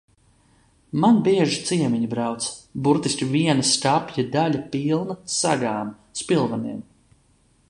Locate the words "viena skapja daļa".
3.35-4.65